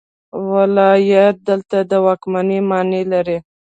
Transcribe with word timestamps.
ولایت 0.51 1.35
دلته 1.49 1.77
د 1.91 1.93
واکمنۍ 2.05 2.59
معنی 2.69 3.01
لري. 3.13 3.37